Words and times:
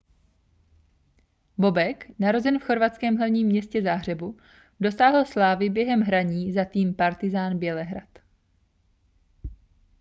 bobek 1.57 2.19
narozen 2.19 2.59
v 2.59 2.63
chorvatském 2.63 3.17
hlavním 3.17 3.47
městě 3.47 3.81
záhřebu 3.81 4.37
dosáhl 4.79 5.25
slávy 5.25 5.69
během 5.69 6.01
hraní 6.01 6.53
za 6.53 6.65
tým 6.65 6.93
partizan 6.93 7.59
bělehrad 7.59 8.09